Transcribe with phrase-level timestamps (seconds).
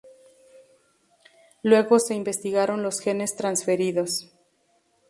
[1.61, 4.31] Luego se investigaron los genes transferidos.